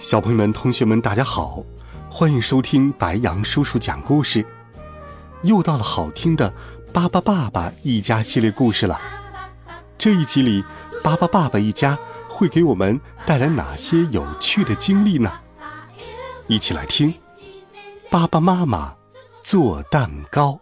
[0.00, 1.62] 小朋友们、同学们，大家好，
[2.10, 4.42] 欢迎收听白羊叔叔讲故事。
[5.42, 6.50] 又到了好听的
[6.90, 8.98] 《巴巴爸爸一家》系列故事了。
[9.98, 10.64] 这一集里，
[11.02, 11.98] 巴巴爸爸一家
[12.30, 15.30] 会给我们带来哪些有趣的经历呢？
[16.48, 17.12] 一起来听。
[18.10, 18.94] 爸爸妈妈
[19.42, 20.58] 做蛋糕。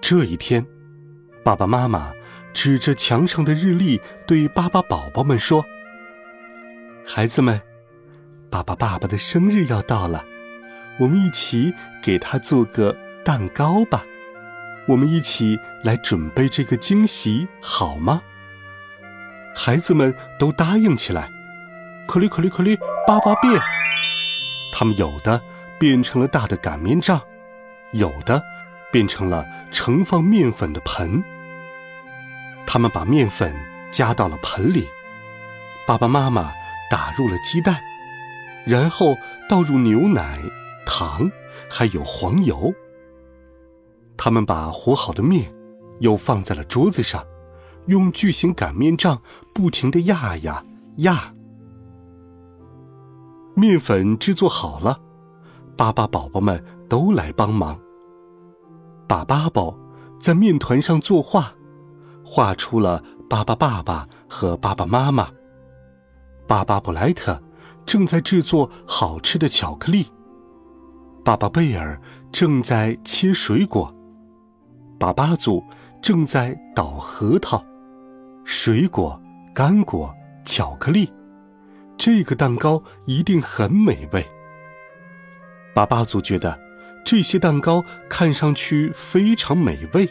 [0.00, 0.66] 这一天。
[1.44, 2.12] 爸爸妈妈
[2.52, 5.64] 指着墙上的日历，对巴巴宝宝们说
[7.04, 7.60] ：“孩子们，
[8.48, 10.24] 爸爸爸爸的生日要到了，
[11.00, 14.04] 我们一起给他做个蛋糕吧。
[14.86, 18.22] 我们一起来准备这个惊喜，好吗？”
[19.52, 21.28] 孩子们都答应起来。
[22.06, 23.60] 可哩可哩可哩，巴巴变，
[24.72, 25.42] 他们有的
[25.78, 27.20] 变成了大的擀面杖，
[27.92, 28.40] 有的。
[28.92, 31.24] 变成了盛放面粉的盆。
[32.66, 33.54] 他们把面粉
[33.90, 34.88] 加到了盆里，
[35.86, 36.52] 爸爸妈妈
[36.90, 37.76] 打入了鸡蛋，
[38.64, 39.16] 然后
[39.48, 40.40] 倒入牛奶、
[40.86, 41.30] 糖，
[41.68, 42.72] 还有黄油。
[44.16, 45.52] 他们把和好的面
[46.00, 47.24] 又放在了桌子上，
[47.86, 49.20] 用巨型擀面杖
[49.52, 50.64] 不停的压呀
[50.96, 51.34] 压。
[53.54, 54.98] 面粉制作好了，
[55.76, 57.78] 巴巴宝宝们都来帮忙。
[59.06, 59.76] 把巴宝
[60.18, 61.52] 在面团上作画，
[62.34, 65.28] 画出了巴巴爸爸和爸爸妈妈。
[66.48, 67.38] 巴巴布莱特
[67.84, 70.10] 正在制作好吃的巧克力。
[71.22, 72.00] 巴巴贝尔
[72.32, 73.94] 正在切水果。
[74.98, 75.62] 巴巴祖
[76.00, 77.62] 正在捣核桃。
[78.46, 79.20] 水果、
[79.54, 80.10] 干果、
[80.42, 81.12] 巧克力，
[81.98, 84.26] 这个蛋糕一定很美味。
[85.74, 86.58] 巴巴祖觉得。
[87.04, 90.08] 这些蛋糕看上去非常美味。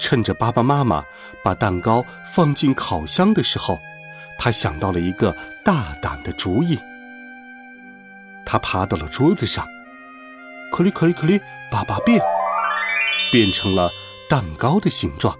[0.00, 1.04] 趁着爸爸妈妈
[1.44, 3.78] 把蛋糕放进烤箱的时候，
[4.38, 6.76] 他想到了一个大胆的主意。
[8.46, 9.64] 他爬到了桌子上，
[10.72, 11.38] 可哩可哩可哩，
[11.70, 12.20] 爸爸变，
[13.30, 13.90] 变成了
[14.28, 15.36] 蛋糕的形状。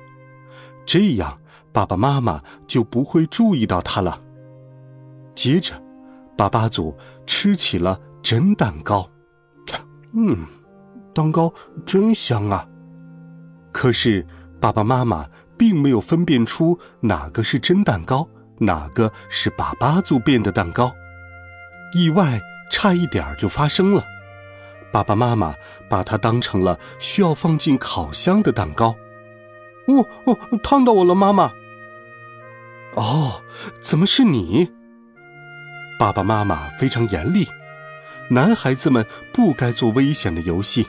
[0.86, 1.40] 这样
[1.72, 4.20] 爸爸妈妈就不会注意到它了。
[5.34, 5.74] 接着，
[6.36, 6.96] 巴巴祖
[7.26, 9.10] 吃起了真蛋糕。
[10.12, 10.44] 嗯，
[11.14, 11.52] 蛋糕
[11.86, 12.66] 真香啊！
[13.72, 14.26] 可是
[14.60, 15.26] 爸爸妈妈
[15.56, 18.28] 并没有分辨出哪个是真蛋糕，
[18.58, 20.94] 哪个是爸爸做变的蛋糕。
[21.94, 22.38] 意外
[22.70, 24.04] 差一点就发生了，
[24.92, 25.54] 爸爸妈妈
[25.88, 28.94] 把它当成了需要放进烤箱的蛋糕。
[29.86, 31.52] 哦哦，烫到我了，妈妈！
[32.94, 33.42] 哦，
[33.80, 34.70] 怎么是你？
[35.98, 37.48] 爸爸妈妈非常严厉。
[38.30, 40.86] 男孩子们不该做危险的游戏，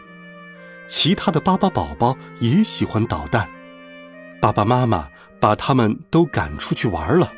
[0.88, 3.50] 其他的巴巴宝宝也喜欢捣蛋。
[4.42, 5.08] 爸爸妈妈
[5.40, 7.32] 把他们都赶出去玩了。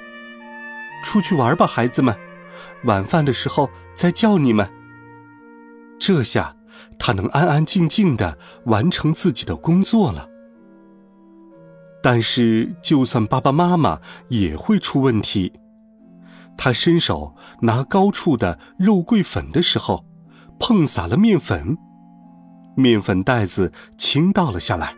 [1.04, 2.18] 出去玩吧，孩子们，
[2.86, 4.68] 晚饭的时候再叫你们。
[6.00, 6.56] 这下
[6.98, 10.30] 他能安安静静的完成自己的工作了。
[12.02, 14.00] 但是，就算爸爸妈妈
[14.30, 15.54] 也会出问题。
[16.58, 20.06] 他伸手拿高处的肉桂粉的时候，
[20.60, 21.78] 碰洒了面粉，
[22.76, 24.96] 面粉袋子倾倒了下来，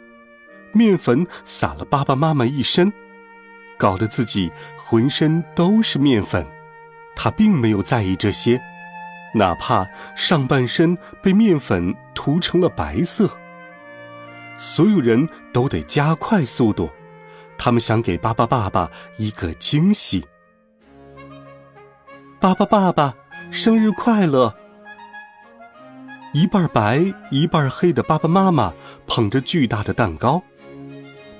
[0.75, 2.91] 面粉撒了爸爸妈妈一身，
[3.77, 6.45] 搞得自己浑身都是面粉。
[7.15, 8.61] 他并没有在意这些，
[9.33, 13.29] 哪怕上半身被面粉涂成了白色。
[14.57, 16.89] 所有人都得加快速度，
[17.57, 20.25] 他们想给巴巴爸爸一个惊喜。
[22.39, 23.15] 爸爸，爸爸，
[23.49, 24.53] 生日快乐！
[26.33, 27.01] 一半白
[27.31, 28.73] 一半黑的爸爸妈妈
[29.07, 30.43] 捧着巨大的蛋糕，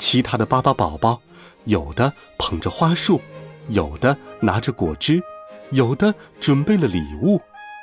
[0.06, 1.20] 其他的巴巴宝宝
[1.64, 3.20] 有的捧着花束，
[3.70, 5.20] 有的拿着果汁，
[5.72, 7.42] 有的准备了礼物，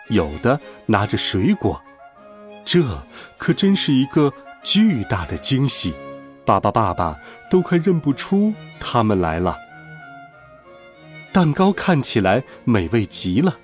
[0.09, 1.83] 有的拿着水果。
[2.65, 2.81] 这
[3.39, 4.33] 可真是一个
[4.63, 5.93] 巨大的惊喜，
[6.47, 7.19] 巴巴爸爸
[7.51, 9.59] 都快认不出他们来了。
[11.33, 13.57] 蛋糕看起来美味极了，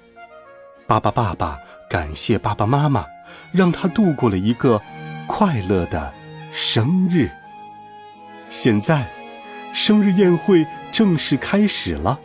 [0.89, 3.07] 巴巴爸爸感谢爸爸妈妈，
[3.53, 4.83] 让他度过了一个
[5.29, 6.13] 快乐的
[6.53, 7.31] 生日。
[8.51, 9.07] 现在，
[9.73, 12.19] 生日宴会正式开始了。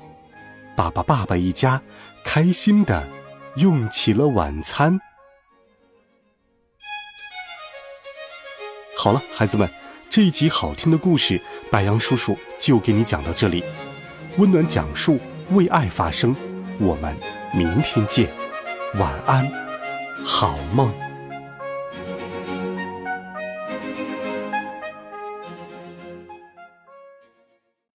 [0.75, 1.81] 爸爸、爸爸一家
[2.23, 3.05] 开心的
[3.57, 4.99] 用起了晚餐。
[8.97, 9.69] 好了，孩子们，
[10.09, 13.63] 这一集好听的故事，白杨叔叔就给你讲到这里。
[14.37, 15.19] 温暖讲述，
[15.51, 16.33] 为爱发声。
[16.79, 17.15] 我们
[17.53, 18.29] 明天见，
[18.95, 19.51] 晚安，
[20.23, 20.91] 好梦。